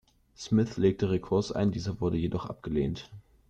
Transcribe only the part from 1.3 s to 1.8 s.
ein,